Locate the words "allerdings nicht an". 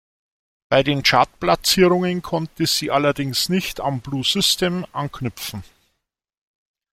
2.89-4.01